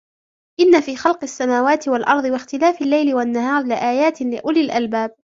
[0.59, 5.15] إِنَّ فِي خَلْقِ السَّمَاوَاتِ وَالْأَرْضِ وَاخْتِلَافِ اللَّيْلِ وَالنَّهَارِ لَآيَاتٍ لِأُولِي الْأَلْبَابِ